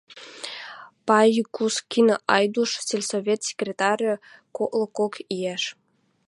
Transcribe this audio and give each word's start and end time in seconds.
Пайгускин 1.07 2.07
Айдуш, 2.35 2.71
сельсовет 2.87 3.39
секретарь, 3.47 4.05
коклы 4.55 4.85
кок 4.97 5.13
иӓш. 5.37 5.63